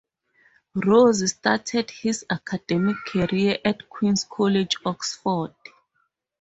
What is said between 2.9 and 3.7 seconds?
career